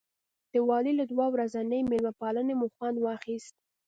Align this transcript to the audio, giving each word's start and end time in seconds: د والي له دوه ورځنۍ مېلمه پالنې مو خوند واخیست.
د 0.51 0.53
والي 0.67 0.93
له 0.99 1.05
دوه 1.11 1.25
ورځنۍ 1.33 1.81
مېلمه 1.89 2.13
پالنې 2.19 2.53
مو 2.59 2.67
خوند 2.75 2.97
واخیست. 2.99 3.53